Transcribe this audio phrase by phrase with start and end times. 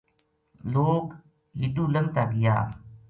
[0.71, 1.07] لوک
[1.59, 2.55] ہیٹو لنگتا گیا